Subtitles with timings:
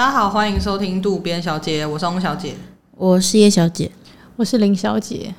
[0.00, 2.54] 大家好，欢迎收听渡边小姐，我是翁小姐，
[2.96, 3.92] 我是叶小姐，
[4.34, 5.34] 我是林小姐。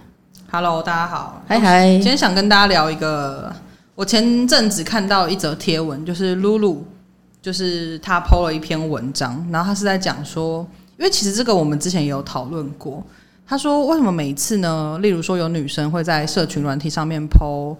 [0.51, 1.89] Hello，大家好，嗨嗨。
[1.93, 3.51] 今天想跟大家聊一个，
[3.95, 6.85] 我前阵子看到一则贴文，就是露露，
[7.41, 10.59] 就是她 PO 了一篇文章，然后她是在讲说，
[10.99, 13.03] 因为其实这个我们之前也有讨论过。
[13.47, 14.99] 她说，为什么每一次呢？
[15.01, 17.75] 例如说有女生会在社群软体上面 PO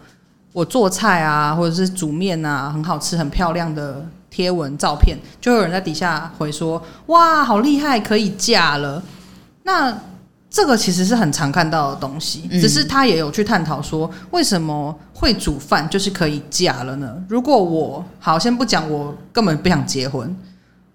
[0.53, 4.05] 我做菜啊，或者是煮面啊，很好吃、很漂亮的。
[4.33, 9.03] 贴文照片，就有人在底下回说：“哇，好厉害，可以嫁了。”
[9.63, 9.93] 那
[10.49, 17.21] 这个其实是很常看到的东西，只是他也有去探讨说，为什么会煮饭就是可以嫁了呢？
[17.27, 20.33] 如果我好，先不讲，我根本不想结婚，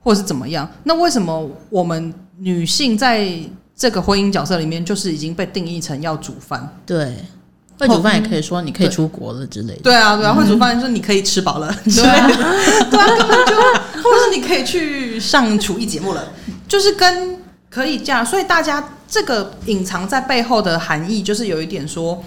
[0.03, 3.39] 或者是怎么样，那为什么我们女性在
[3.77, 6.67] 这个婚姻角色里面，就是已经被定义成要煮饭？
[6.87, 7.15] 对。
[7.79, 9.81] 会煮饭也可以说你可以出国了之类的。
[9.83, 12.35] 对，啊，对啊，会煮饭说你可以吃饱了之类的。
[12.91, 13.55] 对啊，根本就，
[14.03, 16.33] 或者是你可以去上厨艺节目了，
[16.67, 17.39] 就是跟
[17.69, 18.25] 可以这样。
[18.25, 22.23] 所以大家这个隐藏在背后的含义，就是有一点说，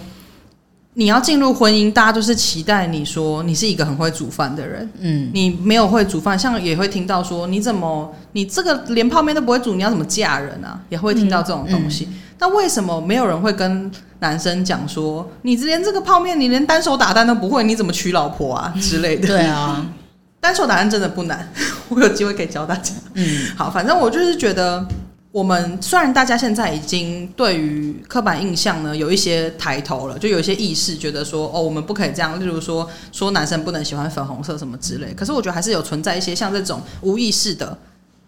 [0.94, 4.88] 你要进入婚姻，大家都是期待你说你是一个很会煮饭的人。
[5.00, 10.80] 嗯，你没有会煮饭，像也会听到说你怎么你这个连泡面都不会煮，你要怎么嫁人啊？
[10.88, 12.08] 也会听到这种东西。
[12.38, 13.90] 那为什么没有人会跟
[14.20, 19.26] 男生讲说，你连这个泡面，你连单手打蛋都不会，你怎么娶老婆啊之类的？
[19.26, 19.84] 对啊，
[20.40, 21.50] 单手打蛋真的不难，
[21.88, 22.92] 我有机会可以教大家。
[23.14, 24.86] 嗯，好，反正我就是觉得，
[25.32, 35.14] 我们虽然大家现在已经对于刻板印象呢有一些抬头了，就有一些意识，觉得说哦，我们不可以这样，例如说说男生不能喜欢粉红色什么之类。
[35.14, 37.76] 可是我觉得还是有存在一些像这种无意识的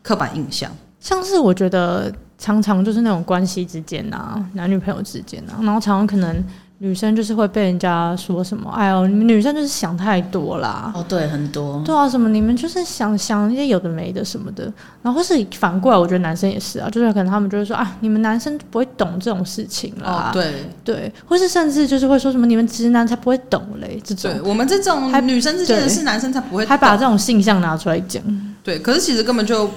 [0.02, 2.10] 刻板印象，像是我觉得。
[2.42, 6.44] 常常就是那种关系之间啊，男女朋友之间啊，然后常常可能
[6.78, 10.90] 女生就是会被人家说什么，哎呦，你们女生就是想太多啦。
[10.92, 11.80] 哦，对，很多。
[11.84, 14.64] 对啊，什么你们就是想想一些有的没的什么的，
[15.02, 20.30] 然后或是反过来，我觉得男生也是啊，就是可能他们就会说啊，你们男生不会懂这种事情啦。
[20.30, 20.52] 哦，对
[20.83, 24.33] 对，或是甚至就是会说什么你们直男才不会懂嘞，这种。
[24.33, 28.20] 对，我们这种还女生之间的事，男生才不会懂，还把这种性向拿出来讲。
[28.64, 29.70] 对，可是其实根本就。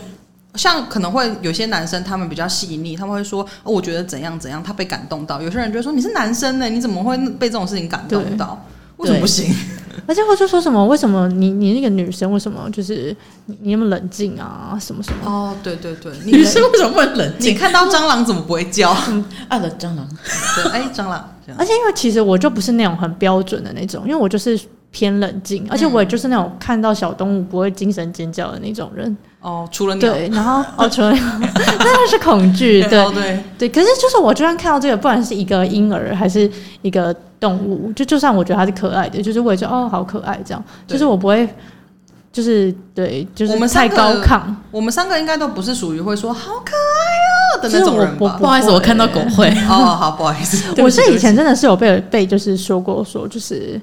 [0.56, 8.64] 像可能会有些男生，他们比较细腻，他们会说：“哦，我觉得怎样怎样，他被感动到。”有些人就会说：“你是男生呢，你怎么会被这种事情感动到？
[8.98, 9.54] 为什么不行？”
[10.08, 14.78] 而且我就说什么：“为什么你你那个女生为什么就是你，你那么冷静啊？
[14.80, 17.54] 什么什么？”哦，对对对，女生为什么会冷静？
[17.56, 18.96] 你看到蟑螂怎么不会叫？
[19.50, 20.08] 爱了蟑螂，
[20.56, 21.32] 对，哎，蟑螂。
[21.58, 24.60] 而且因为其实我就不是那种很标准的那种，因为我就是
[24.92, 29.16] 偏冷静，而且我也就是那种看到小动物不会精神尖叫的那种人。
[29.46, 31.22] 哦，除了鸟，对，然后哦，除了鸟，
[31.54, 33.70] 那是恐惧， 对对对。
[33.70, 36.50] 可是就是我就算看到这个，不管是一个婴儿还是
[36.82, 40.64] 一个动物，就就算我觉得它是可爱的，就是我也觉得哦，好可爱这样。
[40.88, 41.48] 就是我不会，
[42.34, 44.42] 就是对，就是我们太高亢。
[44.72, 48.38] 我们三个应该都不是属于会说好可爱哦的那种人吧？
[48.40, 49.48] 不好意思，我看到狗会。
[49.70, 50.74] 哦，好，不好意思。
[50.82, 53.80] 我是以前真的是有被被就是说过说就是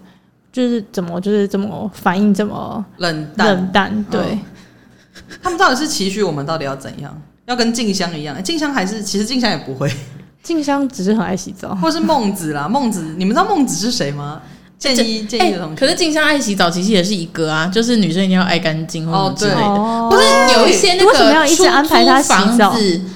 [0.52, 4.36] 就是怎么就是怎么反应这么冷淡冷淡，对。
[5.40, 7.16] 他们到底是期许我们到底要怎样？
[7.46, 8.42] 要跟静香一样？
[8.42, 9.92] 静香还是其实静香也不会。
[10.42, 12.68] 静香只是很爱洗澡，或是孟子啦。
[12.68, 14.40] 孟子，你们知道孟子是谁吗？
[14.78, 15.76] 建一建一的同学。
[15.76, 19.60] 可是静香爱洗澡，其实也是一个啊，就是女生一定要爱干净哦，之类的。
[19.60, 20.24] 哦、不是
[20.58, 22.70] 有一些那个为什么要一直安排他洗澡？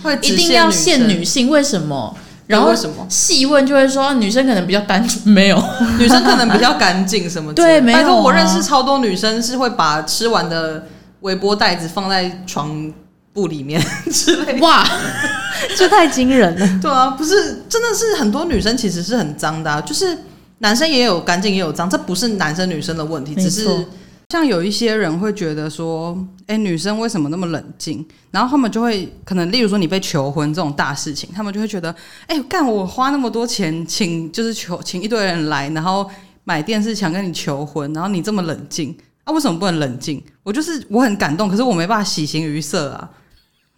[0.04, 1.48] 会一定要限女性？
[1.48, 2.16] 为什么？
[2.47, 5.60] 然后为什么细问就会说女生可能比较单纯，没有
[5.98, 7.53] 女生可能比较干净什么？
[7.53, 8.15] 对，没有、啊。
[8.15, 10.87] 我认识超多女生是会把吃完的。
[11.21, 12.93] 微波袋子放在床
[13.32, 13.81] 布里面
[14.12, 14.87] 之类的，哇，
[15.77, 16.81] 这太惊人了。
[16.81, 20.16] 对啊，不是，真的是很多女生其实是很脏的啊，就是
[20.59, 23.87] 男生也有干净也有脏，这不是男生女生的问题，只是
[24.31, 26.16] 像有一些人会觉得说，
[26.47, 28.04] 哎，女生为什么那么冷静？
[28.31, 31.94] 然后他们就会可能，例如说你被求婚这种大事情，他们就会觉得，
[32.27, 36.10] 哎，干我花那么多钱请就是求请一堆人来，然后
[36.45, 38.97] 买电视墙跟你求婚，然后你这么冷静。
[39.26, 40.22] 啊，为什么不能冷静？
[40.44, 43.10] 我就是我很感动，可是我没办法喜形于色啊。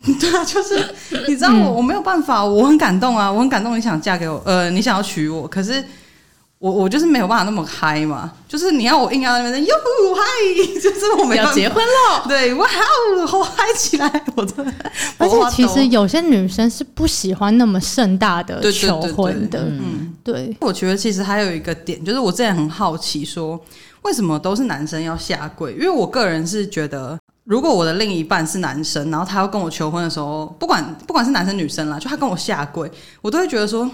[0.20, 0.94] 对啊，就是
[1.26, 5.82] 你知道我我没有办法，我很感动啊，我很感动，你想嫁给我，呃，你想要娶我，可是
[6.58, 8.30] 我我就是没有办法那么嗨嘛。
[8.46, 9.74] 就是你要我硬要在那边哟
[10.14, 10.22] 嗨，
[10.80, 14.72] 就是我们要结婚了，对，哇哦，好嗨起来，我真的。
[15.16, 20.54] 而且其实有些女生是不喜欢那么盛大的求婚的，嗯，对。
[20.60, 23.58] 我觉得其实还有一个点，就是我之前很好奇说。
[24.08, 25.74] 为什么都是男生要下跪？
[25.74, 32.90] 因为我个人是觉得，如果我的另一半是男生，然后他要跟我求婚的时候，不管不管是男生女生啦，就他跟我下跪，
[33.20, 33.86] 我都会觉得说，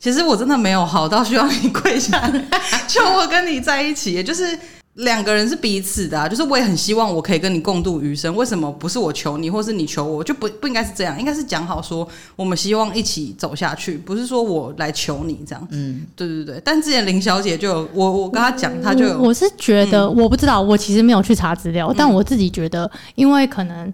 [0.00, 2.44] 其实我真的没有好到需要你跪下来
[2.88, 4.12] 求我跟你在一起。
[4.12, 4.58] 也就是
[4.96, 8.34] 两个人是彼此的啊，就是我也很希望我可以跟你共度余生。
[8.34, 10.24] 为什么不是我求你，或是你求我？
[10.24, 15.68] 就不不应该是这样，应该是讲好说，我们希望一起走下去，不是说我来求你这样。
[15.70, 16.62] 嗯，对对对。
[16.64, 23.92] 但之前林小姐就有我，我跟她讲，她就有我，我是觉得、嗯、我不知道，我其实没有去查资料，但我自己觉得，因为可能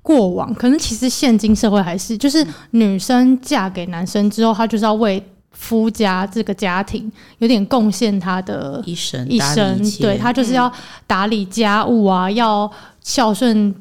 [0.00, 5.20] 过往，可能其实现今社会还是，就是女生嫁给男生之后，她就是要为。
[5.54, 10.70] 夫家这个家庭有点贡献，他的一生一生，对，他就是要
[11.06, 12.70] 打理家务啊，嗯、要
[13.00, 13.74] 孝顺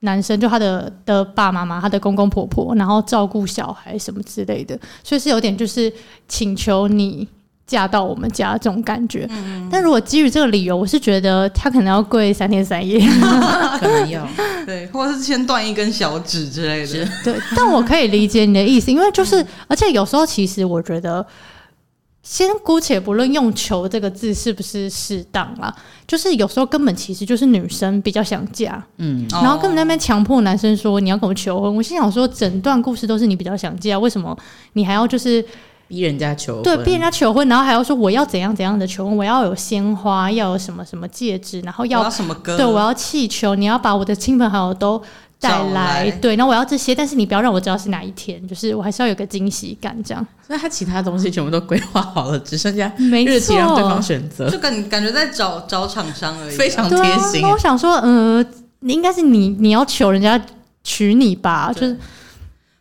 [0.00, 5.90] 男生，就他的的爸爸妈妈，他的公公婆婆，然后照顾小孩什么之类的，所以是有点就是
[6.28, 7.26] 请求你。
[7.70, 12.98] 嫁到我们家这种感觉，嗯、但如果基于这个理由，我是觉得他可能要跪三天三夜，
[13.78, 14.26] 可能要。
[14.66, 17.08] 对，或者是先断一根小指之类的。
[17.22, 21.24] 对，但我可以理解你的意思，因为就是，而且有时候其实我觉得，
[22.24, 25.72] 先姑且不论用“求”这个字是不是适当啦，
[26.08, 34.36] 就是有时候根本其实就是女生比较想嫁，嗯，然后根本那边强迫男生说你要跟我求婚，我心想说，整段故事都是你比较想嫁，为什么
[34.72, 35.44] 你还要就是？
[35.90, 42.56] 逼人家求婚，对，逼人家求婚，然后还要说我要怎样怎样的求婚，我要有鲜花，要有什么什么戒指，然后要，要什么歌？
[42.56, 45.02] 对，我要气球，你要把我的亲朋好友都
[45.40, 50.24] 带来，来对，然后我要这些，但是你不要让我知道是哪一天，就是我还是要有个惊喜感，这样。
[50.46, 57.44] 那他其他东西全部都规划好了，只剩下日期让对方选择，就感感觉在找找厂商而已，非常贴心。
[57.48, 58.44] 我想说，呃，
[58.82, 60.40] 应该是你你要求人家
[60.84, 61.72] 娶你吧？
[61.74, 61.96] 就是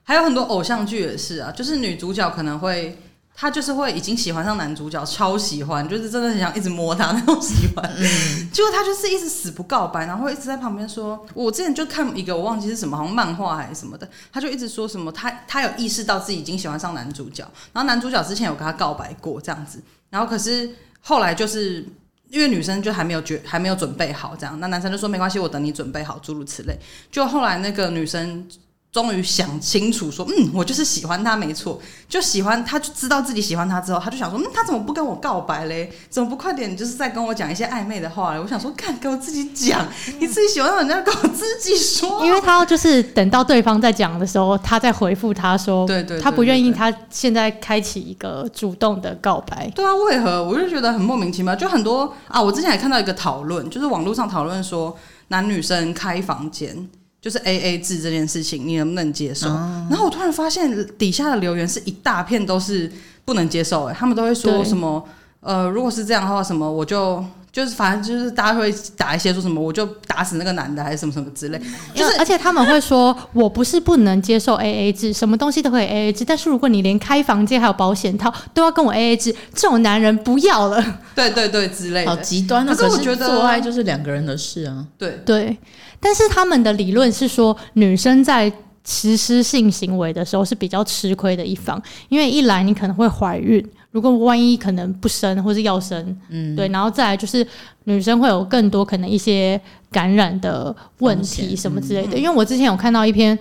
[0.10, 2.98] 还有很多偶像剧也是啊，就是女主角可能会。
[3.36, 7.90] 她就是会已经喜欢上男主角，超喜欢，就是真的很想一直摸他那种喜欢。
[7.96, 20.70] 嗯，结果他就是一直死不告白，然后一直在旁边说：“我之前就看一个，我忘记是什么，好像漫画还是什么的。”他就一直说什么他他有意识到自己已经喜欢上男主角，然后男主角之前有跟他告白过这样子，然后可是
[21.00, 21.86] 后来就是
[22.30, 26.78] 因为女生就还没有觉还没有准备好这样，那男生就说没关系，我等你准备好，诸如此类。
[27.10, 28.46] 就后来那个女生。
[28.92, 35.92] 终于想清楚，说，嗯，我就是喜欢他，没错，就喜欢他，就知道自己喜欢他之后，他就想说，嗯，他怎么不跟我告白嘞？
[36.10, 38.40] 怎么不快点，就是在跟我讲一些暧昧的话嘞？
[38.40, 39.88] 我想说，看，跟我自己讲，
[40.20, 49.72] 你自己喜欢人家，跟我自己说，因为他就是等到对方在讲的时候，他再回复他说，对对，他不愿意，他现在开启一个主动的告白。
[49.76, 50.44] 对啊，为何？
[50.44, 54.98] 我就觉得很莫名其妙，就很多啊，我之前还看到一个讨论，就是网络上讨论说，
[55.28, 56.90] 男女生开房间。
[57.22, 59.48] 就是 A A 制这件事情，你能不能接受？
[59.50, 62.92] 嗯、然后我突然发现底下的留言是一大片都是
[63.26, 65.04] 不能接受，哎，他们都会说什么？
[65.42, 67.24] 呃，如果是这样的话，什么我就
[67.60, 71.60] 就是反正就是大家会打一些说什么，我就打死那个男的，还是什么什么之类。
[71.94, 80.82] 就是而且他们会说，我不是不能接受 A A 制，什么东西都可以 A A 制，但是如果你连开房间还有保险套都要跟我 A A 制，这种男人不要了。
[81.14, 82.12] 对对对，之类的。
[82.12, 82.74] 好极端啊！
[82.74, 84.86] 可是我觉得做爱就是两个人的事啊。
[84.98, 85.58] 对对。
[86.00, 88.50] 但是他们的理论是说，女生在
[88.88, 97.46] 实施性行为的时候是比较吃亏的一方，因为一来你可能会怀孕，如果万一可能不生或是要生，嗯，对，然后再来就是
[97.86, 99.60] 女生会有更多可能一些
[99.92, 102.18] 感染的问题什么之类的。
[102.18, 103.38] 因为我之前有看到一篇。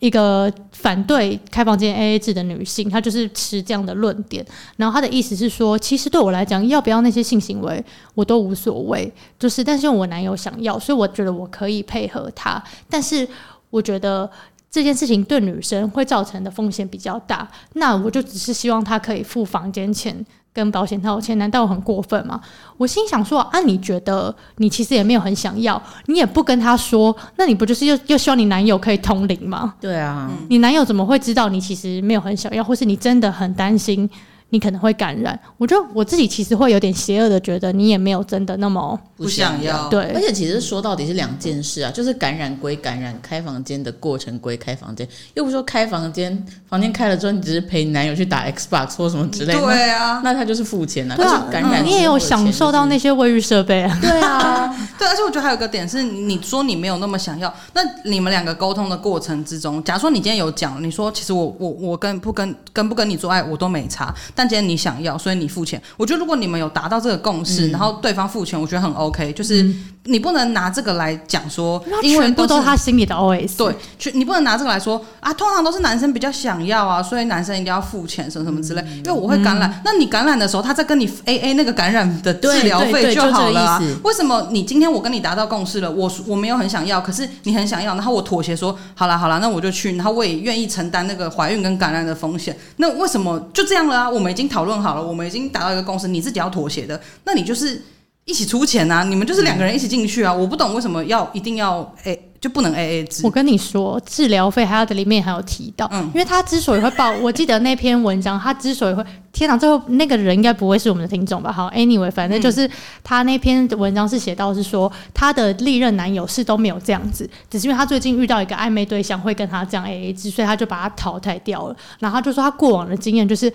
[0.00, 4.44] 一个反对开房间 AA 制的女性，她就是持这样的论点。
[4.76, 7.82] 然后她的意思是说，其实对我来讲，要不要那些性行为
[8.14, 12.62] 我都无所谓，就是但是我男友想要，所以我觉得我可以配合他。
[12.88, 13.26] 但是
[13.70, 14.30] 我觉得
[14.70, 20.24] 这件事情对女生会造成的风险比较大，那我就只是希望他可以付房间钱。
[20.50, 22.40] 跟保险套钱，难道我很过分吗？
[22.78, 29.74] 我心想说啊，你觉得你其实也没有很想要，你也不跟他说，那你不就是又又希望你男友可以通灵吗？
[29.80, 34.08] 对啊，你男友怎么会知道你其实没有很想要，或是你真的很担心？
[34.50, 65.18] 你可能会感染，我觉得我自己其实会有点邪恶的觉得你也没有真的那么不想要，对，而且其实说到底是两件事啊，就是感染归感染，开房间的过程归开房间，又不是说开房间，房间开了之后你只是陪男友去打 Xbox 或什么之类的，对啊，那他就是付钱啊，对啊，感染、嗯、你也有享受到那些卫浴设备啊，对啊， 对，而且我觉得还有一个点是，你说你没有那么想要，那你们两个沟通的过程之中，假如说你今天有讲，你说其实我我我跟不跟跟不跟你做爱我都没差，但今天你想要。
[65.18, 69.32] 所以你付钱，我觉得如果你们有达到这个共识，嗯、然后对方付钱，我觉得很 OK。
[69.32, 69.68] 就是
[70.04, 73.56] 你不能拿这个来讲说，因为全部都是他心里的 OS。
[73.56, 73.74] 对，
[74.14, 78.82] 你不能拿这个来说啊，通常都是男生比较想要啊，所以男生一定要付钱什么什么之类。
[78.98, 83.82] 因为我会感染，嗯、那你感染的时候，他在跟你 AA 那个感染的治疗费就好了啊。
[84.02, 92.56] 为什么你今天我跟你达到共识了，我我没有很想要，可是你很想要，然后我妥协说好了好了，那我就去，然后我也愿意承担那个怀孕跟感染的风险。
[92.76, 94.08] 那为什么就这样了啊？
[94.08, 95.06] 我们已经讨论好了。
[95.06, 97.82] 我们已经达到一个共识，你自己要妥协的，那你就是
[98.28, 103.22] 一起出钱啊，你们就是两个人一起进去啊，我不懂为什么要一定要 A 就不能 A A 制。
[103.24, 111.50] 我跟你说，治疗费还有的里面还有提到，嗯，因为他之所以会报，我记得那篇文章，他之所以会，天哪，最后那个人应该不会是我们的听众吧？
[111.50, 112.70] 好，Anyway，反正就是
[113.02, 121.74] 他那篇文章是写到是说，他的历任男友是都没有这样子，只是因为他最近遇到一个暧昧对象会跟他这样 A A 制，所以他就把他淘汰掉了。
[121.98, 123.50] 然后他就说他过往的经验就是，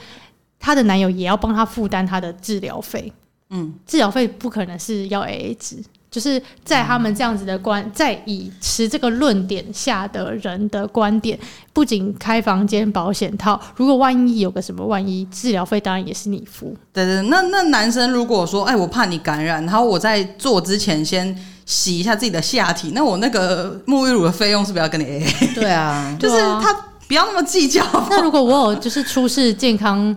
[0.59, 3.13] 他的男友也要帮他负担他的治疗费。
[3.55, 5.77] 嗯，治疗费不可能是要 AA 制，
[6.09, 11.37] 就是在他们这样子的观，在以持这个论点下的人的观点，
[11.71, 16.75] 不仅开房间保险套，如果万一有个什么万一，治疗费当然也是你付。
[16.91, 21.35] 对对，那那男生如果说，哎，我怕你感染，然后我在做之前先
[21.67, 25.53] 洗一下自己的下体，那我那个沐浴乳的费用是不是要跟你 AA？
[25.53, 26.73] 对啊， 就是他
[27.07, 27.85] 不要那么计较。
[28.09, 30.15] 那如果我有就是出示健康。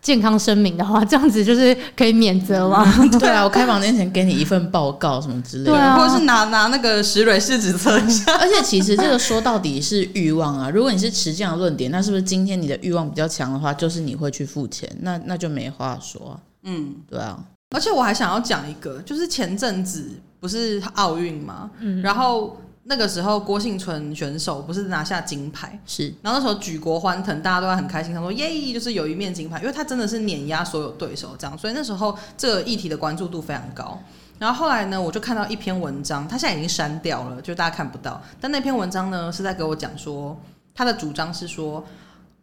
[0.00, 2.86] 健康声明的话， 这样子就是可以免责吗？
[3.18, 8.32] 对啊，我开房间前给你一份报告什么之类的，对啊，或者是拿拿那个石蕊试纸测一下。
[8.38, 14.88] 而且其实这个说到底是欲望啊，如果你是持这样的论点，那是不是今天你的欲望比较强的话，就是你会去付钱？
[15.00, 16.38] 那那就没话说啊。
[16.62, 17.38] 嗯，对啊。
[17.74, 20.08] 而且我还想要讲一个，就是前阵子
[20.38, 21.68] 不是奥运嘛？
[21.80, 22.56] 嗯，然后。
[22.88, 34.00] 那个时候，郭幸存选手不是拿下金牌，是，然后那时候举国欢腾，大家都很开心，他说耶，就是有一面金牌，因为他真的是碾压所有对手这样，所以那时候这个议题的关注度非常高。
[34.38, 38.22] 然后后来呢，我就看到一篇文章，他现在已经删掉了，就大家看不到。
[38.40, 40.38] 但那篇文章呢，是在给我讲说，
[40.72, 41.84] 他的主张是说，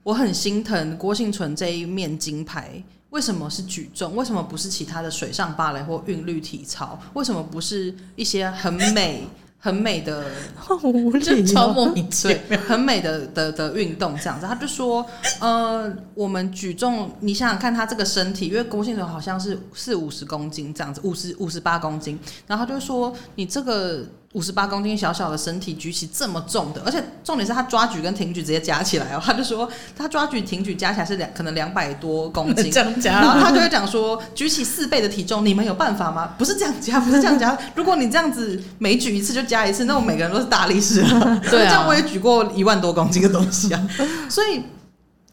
[0.03, 4.13] 我很心疼郭幸存这一面金牌，为什么是举重？
[4.15, 6.99] 为什么不是其他的水上芭蕾或韵律体操？
[7.13, 9.25] 为什么不是一些很美？
[9.63, 10.25] 很美的，
[10.83, 14.45] 无理就超莫名其妙，对，很美的的的运动这样子。
[14.45, 15.05] 他就说，
[15.39, 24.05] 呃，我们举重，你想想看，他这个身体，因为郭婞淳好像是四五十公斤这样子，五十五十八公斤，然后他就说，你这个。
[24.33, 36.33] 五十八公斤小小的身体举起这么重的，而且重点是他抓举跟挺举直接加起来哦，他就说他抓举挺举加起来是两可能两百多公斤， 这样加，然后他就会讲说举起四倍的体重，你们有办法吗？
[36.37, 37.57] 不是这样加，不是这样加。
[37.75, 41.41] 如果你这样子每举一次就加一次，那我每个人都是大力士了。
[41.49, 43.87] 对啊，这样我也举过一万多公斤的东西啊。
[44.27, 44.63] 所以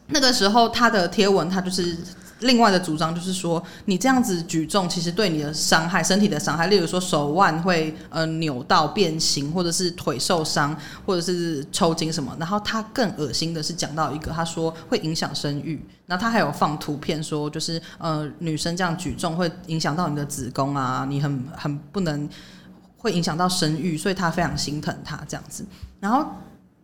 [0.09, 1.97] 那个时候他的贴文，他就是。
[2.41, 12.35] 另外的主张就是说，你这样子举重，其实对你的伤害、身体的伤害，例如说手腕会呃扭到变形，或者是腿受伤，或者是抽筋什么。
[12.39, 15.83] 然后他更恶心的是讲到一个，他说会影响生育。
[16.07, 22.27] 那他还有放图片说，就是呃女生这样举重会影响到你的子宫啊，你很很不能
[22.97, 25.65] 会影响到生育，所以他非常心疼他这样子。
[25.99, 26.25] 然后。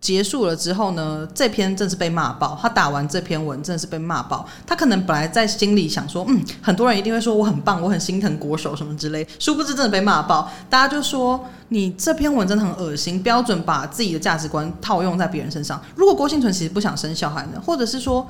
[0.08, 2.58] 结束了之后呢，这篇真是被骂爆。
[2.62, 4.48] 他打完这篇文，真的是被骂爆。
[4.66, 9.28] 他可能本来在心里想说，嗯，很多人一定会说我很棒，我很心疼国手什么之类。
[9.38, 10.50] 殊不知真的被骂爆。
[10.70, 15.78] 大家就说你这篇文真的很恶心，标准把自己的价值观套用在别人身上。
[15.94, 18.26] 如果郭婞淳其实不想生小孩呢，或者是说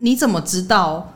[0.00, 1.08] 你怎么知道？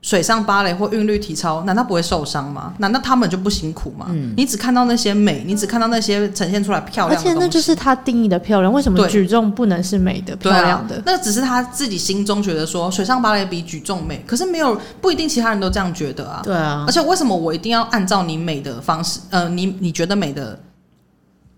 [0.00, 2.72] 水上芭蕾或韵律体操，难道不会受伤吗？
[2.78, 4.06] 难道他们就不辛苦吗？
[4.10, 8.72] 嗯，你只看到那些美，你只看到那些呈现出来漂亮的那就是他定义的漂亮。
[8.72, 10.96] 为什么举重不能是美的、漂亮的？
[10.96, 16.42] 啊、那只是他自己心中觉得说水上芭蕾比举重美，可是没有不一定其他人都这样觉得啊。
[16.44, 19.18] 对啊，而且为什么我一定要按照你美的方式？
[19.30, 20.58] 呃，你你觉得美的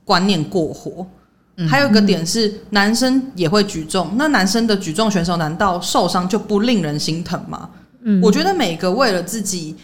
[0.03, 1.07] 观念过活？
[1.57, 7.69] 嗯、还有一个点是，男生也会举重，那男生的举重选手难道受伤就不令人心疼吗？
[8.03, 9.77] 嗯，我觉得每个为了自己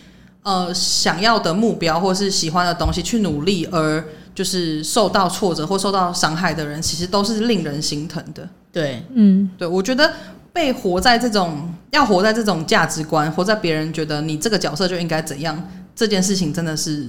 [0.42, 4.04] 呃想要的目标或是喜欢的东西去努力，而
[4.35, 8.49] 就是受到挫折或受到伤害的人，其实都是令人心疼的。
[8.73, 10.12] 对，嗯，对，我觉得
[10.52, 15.62] 被活在这种要活在这种价值观，活在别人觉得你这个角色就应该怎样，
[15.94, 17.06] 这件事情真的是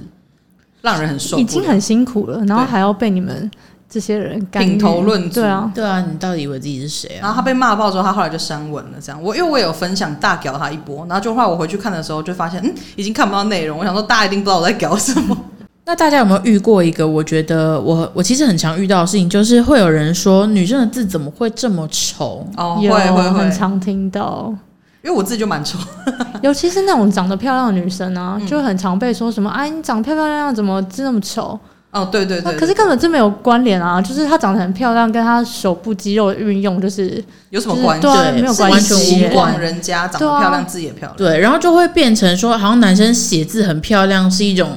[0.82, 3.50] 让人很受，已经很辛苦了，然后还要被你们。
[3.90, 7.20] 这些人品头论足，对啊，对啊，你到底以为自己是谁啊？
[7.22, 8.90] 然后他被骂爆之后，他后来就删文了。
[9.00, 13.78] 这样，我因为我有分享大屌他一波，然后就后来我回去看的时候，就发现嗯，已经看不到内容。
[13.78, 15.36] 我想说，大家一定不知道我在屌什么。
[15.86, 17.08] 那大家有没有遇过一个？
[17.08, 22.46] 我觉得我我其实很常遇到的事情，就是会有人说女生的字怎么会这么丑？
[22.58, 24.54] 哦，会会会，很常听到。
[25.02, 25.78] 因为我自己就蛮丑，
[26.42, 31.58] 尤其是那种长得漂亮的女生啊，就很常被说什么：“哎，你长得漂漂亮亮，怎么字那么丑？”
[31.98, 34.00] 哦，对对对，可是根本就没有关联啊！
[34.00, 38.06] 就是她长得很漂亮，跟她手部肌肉的运用就是有什么关系？
[38.06, 39.60] 对，没有关系，完全无关。
[39.60, 44.70] 人家长得漂亮，字也漂亮，对，然后就会变成说，好像男生写字很漂亮是一种，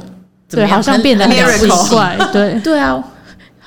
[0.50, 3.02] 对，好像变得很奇怪，对对啊，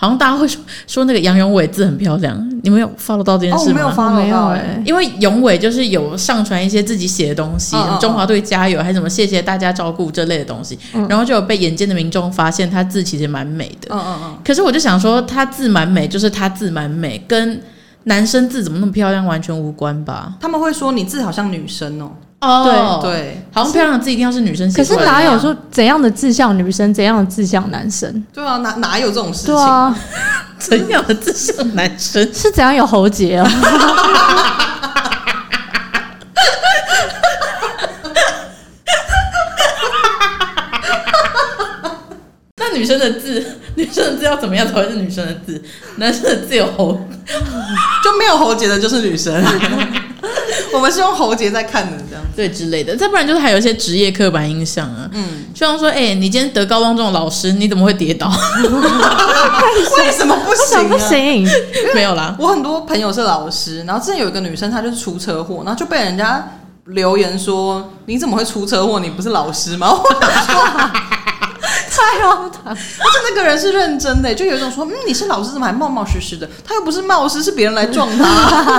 [0.04, 3.72] 好像大家会说说那个杨永伟字很漂亮，你们有 follow 到这件事吗？
[3.72, 13.88] 哦、没有 follow 到哎、欸，因为永伟就是有上传一些自己写的东西，哦、中华队加油，还是什么谢谢大家照顾这类的东西，嗯、然后就有被眼尖的民众发现他字其实蛮美的。
[13.90, 14.38] 嗯嗯嗯。
[14.44, 17.60] 可是我就想说，他字蛮美，就是他字蛮美，跟
[18.04, 20.34] 男生字怎么那么漂亮完全无关吧？
[20.40, 22.10] 他们会说你字好像女生哦。
[22.44, 24.76] 哦，对对，好像漂亮的字一定要是女生写。
[24.76, 28.24] 可是哪有说怎样的志向女生，怎样的志向男生？
[28.32, 29.54] 对啊，哪哪有这种事情？
[29.54, 29.96] 对啊，
[30.58, 32.22] 怎样的志向男生？
[32.34, 33.50] 是怎样有喉结啊？
[42.84, 43.42] 女生的字，
[43.76, 45.62] 女生的字要怎么样才会是女生的字？
[45.96, 46.92] 男生的字有喉，
[48.04, 49.42] 就没有喉结的就是女生。
[50.70, 52.94] 我们是用喉结在看的，这样对之类的。
[52.94, 55.08] 再不然就是还有一些职业刻板印象啊。
[55.12, 58.28] 嗯，就像说，哎、欸，你今天德高望重的老师，你怎么会跌倒？
[59.98, 60.88] 为什么不行？
[60.88, 61.48] 不行，
[61.94, 62.36] 没有啦。
[62.38, 66.46] 我很多朋友是老师，然后之前有一个女生，她就是出车祸，然后就被人家
[66.86, 69.00] 留言说：“你怎么会出车祸？
[69.00, 70.04] 你不是老师吗？”我
[71.96, 72.72] 太荒唐！
[72.72, 76.48] 而且那个人是认真的，就有一种说，嗯，你是老师，怎么还冒冒失失的？
[76.66, 78.24] 他又不是冒失，是别人来撞他。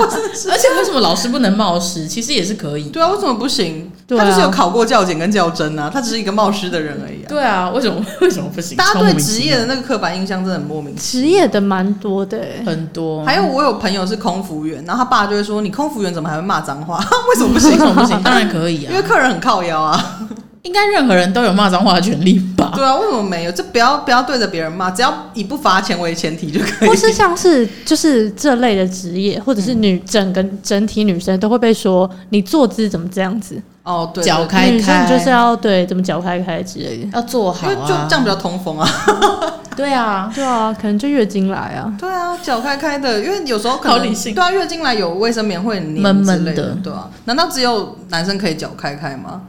[0.50, 2.06] 而且为什么老师不能冒失？
[2.06, 2.84] 其实也是可以。
[2.90, 3.90] 对啊，为什么不行？
[4.08, 7.28] 他就是有考过教检跟教甄啊，他只是一个冒失的人而已啊。
[7.28, 8.76] 对啊，为什么 为什么不行？
[8.76, 11.26] 大家对职业的那个刻板印象真的很莫名其妙。
[11.26, 13.24] 职业的蛮多的，很多。
[13.24, 16.98] 还有我有朋友是空服员，然后他爸就会说，你空服员怎么还会骂脏话？
[17.28, 17.72] 为什么不行？
[17.72, 18.22] 为什么不行？
[18.22, 20.20] 当然可以啊，因为客人很靠腰啊。
[20.66, 22.72] 应该任何人都有骂脏话的权利吧？
[22.74, 23.52] 对啊，为什么没有？
[23.52, 26.88] 就不要不要对着别人骂，只要以不罚钱为前提就可以。
[26.88, 33.62] 或是像是就是这类的职业，或者是女整个整体女生都会被说你坐姿怎么这样子？
[33.84, 38.88] 哦，对，脚开开，女生就是要对怎么脚开开之类的，要坐好啊，因为就这样比较通风啊。
[39.76, 41.94] 对啊，对啊，可能就月经来啊。
[41.98, 44.34] 对啊，脚开开的，因为有时候可能好理性。
[44.34, 47.08] 对啊，月经来有卫生棉会黏闷闷的，对啊。
[47.26, 49.42] 难道只有男生可以脚开开吗？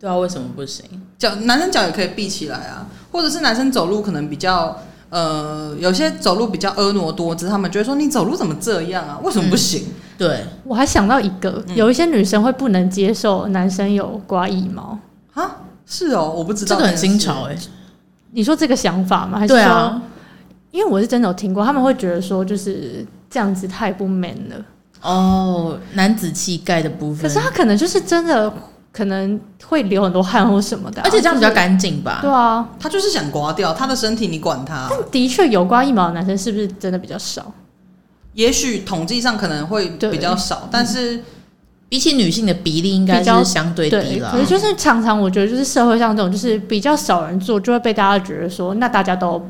[0.00, 0.86] 对啊，为什么不行？
[1.18, 4.74] 脚男生脚也可以闭起来啊，或者是男生走路可能比较
[5.10, 9.20] 呃，有些走路比较婀娜多姿，他们就会说你走路怎么这样啊？
[9.22, 9.82] 为什么不行？
[9.88, 14.98] 嗯、对，我还想到一个，有一些女生会不能接受男生有刮腋毛
[15.34, 15.58] 啊？
[15.84, 17.68] 是哦，我不知道，这个很新潮哎、欸。
[18.30, 19.38] 你说这个想法吗？
[19.38, 19.62] 还是说？
[19.62, 20.02] 啊、
[20.70, 24.56] 因为我是真的有听过，他们会觉得说就是这样子太不 man 了
[25.02, 27.22] 哦，男子气概的部分。
[27.22, 28.50] 可是他可能就是真的。
[28.92, 32.18] 可能会流很多汗或什么的，而且这样比较干净吧？
[32.22, 34.88] 对啊，他就是想刮掉他的身体，你管他。
[34.90, 37.52] 但的确有刮腋毛的男生是不是真的比较少？
[38.34, 41.22] 也许统计上可能会比较少，但是
[41.88, 44.32] 比起女性的比例应该是相对低了。
[44.32, 49.44] 可是就是常常我觉得就是社会上这种就是比较少人做，就会被大家觉得说那大家都。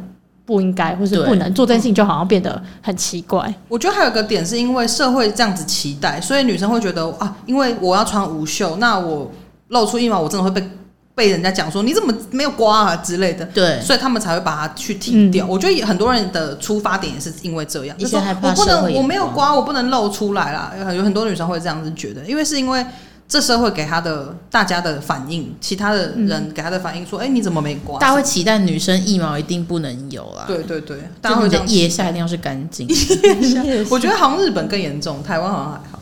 [0.51, 3.55] 不应该，或是不能做这件事情，就好像变得很奇怪。
[3.69, 9.31] 我觉得还有一个点，是因为社会这样子期待，所以女生会觉得啊，因为我要穿无袖，那我
[9.69, 10.69] 露出一毛，我真的会被
[11.15, 13.47] 被人家讲说你怎么没有刮啊之类的。
[13.47, 15.47] 对，所以他们才会把它去剃掉。
[15.47, 20.73] 嗯、我觉得很多人的出发点也是因为这样，就是说我不能，我没有刮，我不能露出来啦。
[20.93, 22.85] 有很多女生会这样子觉得，因为是因为。
[23.31, 30.47] 这社会给他的大家的反应，其他的人给他的反应说：“哎、嗯，你怎么没刮？”大家会期待女生腋毛一定不能有啦。
[30.49, 32.89] 对对对，大家会觉得腋下一定要是干净。
[33.89, 36.00] 我觉得好像日本更严重，台湾好像还好。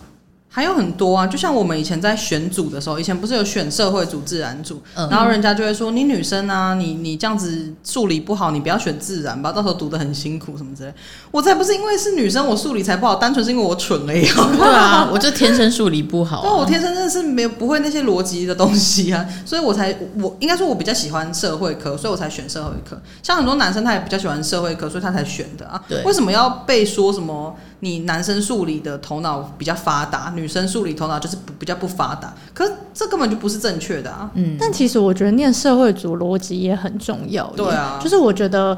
[0.51, 10.93] 还有很多啊，就像我们以前在选组的时候，以前不是有选社会组、自然组，嗯、然后人家就会说：“你女生啊，你你这样子数理不好，你不要选自然吧，到时候读的很辛苦什么之类。”
[11.31, 14.27] 我才不是因为是女生，我数理才不好，单纯是因为我蠢而已。
[14.57, 16.43] 对啊，我就天生数理不好、啊。
[16.49, 23.01] 对，我天生真的是没有不会那些逻辑的东西啊， 所以我才我应该说，我比较喜欢社会科，所以我才选社会科。
[23.23, 25.81] 像很多男生他也比较喜欢社会科，所以他才选的啊。
[25.87, 27.55] 对，为什么要被说什么？
[27.81, 34.31] 你男生数理的头脑比较发达，女生数理头脑就是比较不发达，可是这根本就不是正确的啊。
[34.35, 37.47] 嗯，但其实我觉得念社会组逻辑也很重要。
[37.57, 38.77] 对啊，就是我觉得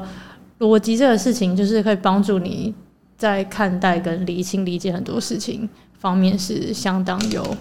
[0.59, 2.73] 逻辑这个事情，就是可以帮助你
[3.17, 5.67] 在看待跟理清理解很多事情
[5.99, 7.57] 方面是相当有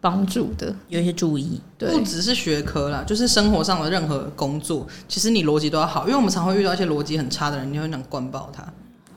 [0.00, 1.60] 帮助的，有一些注意。
[1.78, 8.64] 对，不只是学科啦，就是生活上的任何工作，其实你逻辑都要好，因为我们常会遇到一些逻辑很差的人，你会想灌爆他。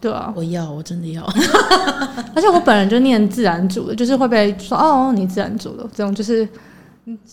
[0.01, 1.21] 对啊，我要，我真的要。
[2.33, 6.47] 而且我本人就念自然组的，就是会被说哦，你自然组的这种，就是，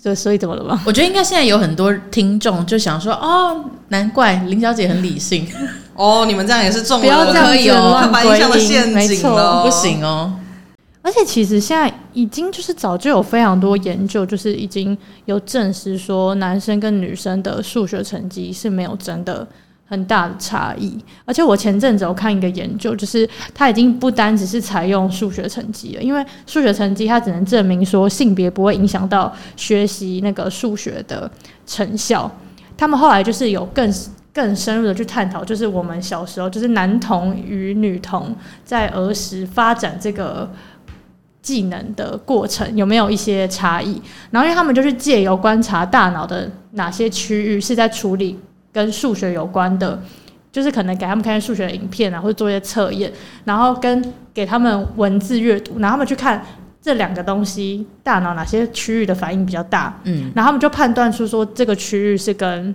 [0.02, 0.82] 就所以怎么了吧？
[0.84, 5.46] 我觉得应该现在有很多听众就想说，哦，难怪林小姐很理性。
[5.94, 10.32] 哦，你们这样也是中了，不要这样子刻板印象的陷阱了，不行哦。
[11.02, 19.46] 而且其实现在已经就是早就有非常多研究，就是已经有证实说，男生跟女生的数学成绩是没有真的
[19.86, 20.98] 很大的差异。
[21.24, 31.30] 而且我前阵子有看一个研究，就是它已经不单只是采用数学成绩了，因为数学成绩它只能证明说性别不会影响到学习那个数学的
[31.66, 32.30] 成效。
[32.76, 33.90] 他们后来就是有更
[34.34, 40.50] 更深入的去探讨，就是我们小时候，就是男童与女童在儿时发展这个
[41.40, 44.02] 技能的过程有没有一些差异？
[44.30, 48.38] 然后，因为他们就是借由观察大脑的哪些区域是在处理
[48.76, 49.98] 跟数学有关的，
[50.52, 53.10] 就是可能给他们看数学的影片啊，或者做一些测验，
[53.46, 56.44] 然后跟给他们文字阅读，然后他们去看
[56.82, 62.74] 这两个东西大脑哪些区域的反应比较大，嗯，然后他们就判断出说这个区域是跟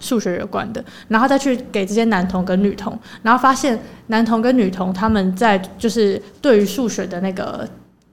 [0.00, 7.64] 数学有关的，然后再去给这些男童跟女童，然后发现男童跟女童他们在就是对于数学的那个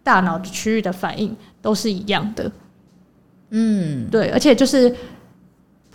[0.04, 2.52] 大脑区域的反应都是一样的，
[3.50, 4.94] 嗯，对，而且就是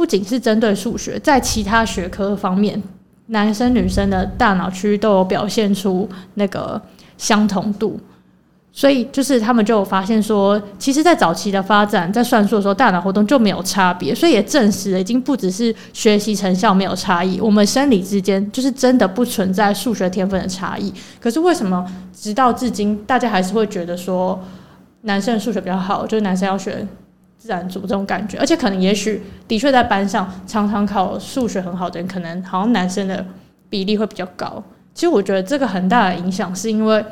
[0.01, 2.83] 不仅是针对数学，在其他学科方面，
[3.27, 6.81] 男生女生的大脑区都有表现出那个
[7.19, 8.01] 相同度。
[8.73, 20.91] 所以就是他们就发现说，其实，在早期的发展，在算术的时候，大脑活动就没有差别，所以也证实了，已经不只是学习成效没有差异，我们生理之间就是真的不存在数学天分的差异。
[21.21, 21.85] 可是为什么
[22.19, 24.43] 直到至今，大家还是会觉得说，
[25.03, 26.87] 男生数学比较好，就是男生要学
[27.41, 28.39] 自然组这种感觉？
[28.39, 33.27] 而且可能也许的确在班上常常考数学很好的人，可能好像男生的
[33.69, 34.63] 比例会比较高。
[34.95, 37.05] 其实我觉得这个很大的影响是因为。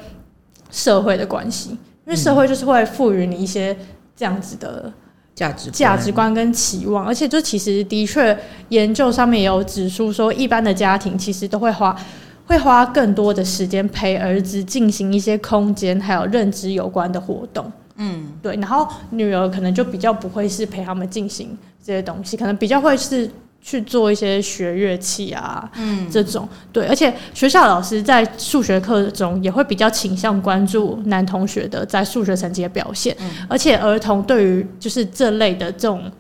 [0.71, 3.75] 社会的关系，因为社会就是会赋予你一些
[4.15, 4.93] 这样子的
[5.35, 8.39] 价值价值观跟期望，而且就其实的确
[8.69, 11.97] 研究上面也有指出说，一般的家庭其实都会花
[12.45, 23.31] 会花更多的时间陪儿子进行一些空间还有认知有关的活动，嗯，对，然后女儿可能就比较不会是陪他们进行这些东西，可能比较会是。
[23.61, 26.49] 去做一些学乐器啊，嗯，这种。
[26.73, 36.11] 对，而且学校老师在数学课中也会比较倾向关注男同学的在数学成绩的表现，嗯，而且儿童对于就是这类的这种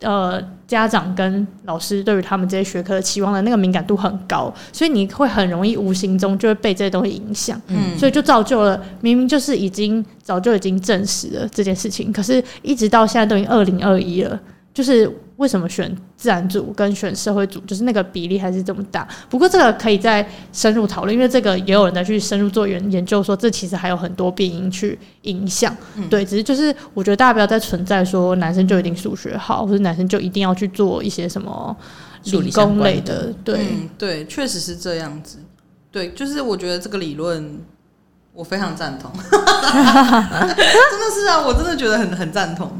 [0.00, 14.38] 呃家长跟老师对于他们这些学科的期望的那个敏感度很高，所以你会很容易无形中就会被这些东西影响，嗯，所以就造就了明明就是已经早就已经证实了这件事情，可是一直到现在都已经二零二一了。
[14.78, 19.08] 就是为什么选自然组跟选社会组，就是那个比例还是这么大。
[19.28, 25.76] 不过这个可以再深入讨论，因为这个也有人在去深入做研研究，说这其实还有很多变因去影响。
[25.96, 31.76] 嗯、对，只是就是我觉得大家不要再存在说男生就一定数学好，或者男生就一定要去做一些什么
[32.26, 33.24] 理工类的。
[33.24, 35.38] 的对、嗯，对，确实是这样子。
[35.90, 37.58] 对，就是我觉得这个理论
[38.32, 42.70] 我非常赞同， 真的是啊，我真的觉得很很赞同。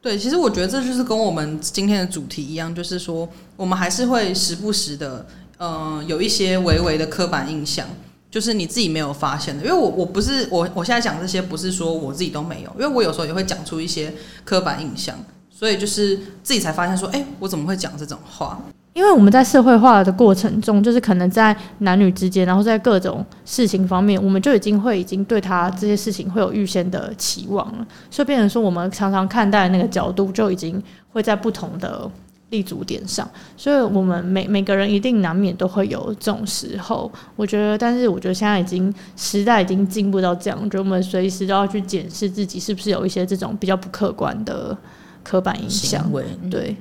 [0.00, 5.26] 对，其实我觉得这就是跟我们今天的主题一样，就是说我们还是会时不时的，
[5.58, 7.86] 嗯、有一些微微的刻板印象，
[8.30, 9.64] 就是你自己没有发现的。
[9.64, 15.18] 因为我我不是我我现在讲这些，不是说我自己都没有，因为我有时候也会讲出一些刻板印象，
[15.50, 18.60] 所以就是自己才发现说，哎，我怎么会讲这种话？
[18.98, 30.82] 因为我们在社会化的过程中，就是可能在男女之间，然后在各种事情方面，我们就已经会已经对他这些事情会有预先的期望了，所以变成说我们常常看待的那个角度就已经
[31.12, 32.10] 会在不同的
[32.50, 37.08] 立足点上，所以我们每每个人一定难免都会有这种时候。
[37.36, 44.76] 我觉得，但是我觉得现在已经时代已经进步到这样，我觉得我们随时都要去检视自己是不是有一些这种比较不客观的
[45.22, 46.04] 刻板印象，
[46.50, 46.74] 对。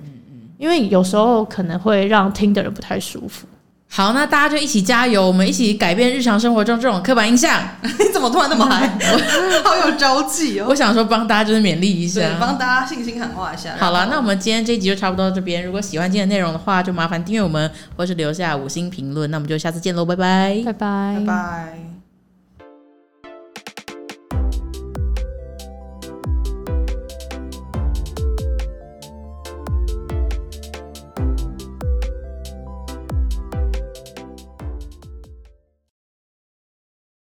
[0.58, 3.48] 因为有时候可能会让听的人不太舒服。
[3.90, 7.58] 好，那大家就一起加油，我们一起改变日常生活中这种刻板印象。
[7.82, 8.86] 你 怎么突然那么嗨？
[9.64, 10.66] 好有朝气哦！
[10.68, 13.76] 我想说帮大家就是勉励一下，帮大家信心喊话一下。
[13.80, 15.64] 好了，那我们今天这一集就差不多到这边。
[15.64, 19.32] 如果喜欢今天的内容的话，就麻烦订阅我们，或是留下五星评论。
[19.32, 21.97] 那我们就下次见喽，拜拜，拜拜，拜拜。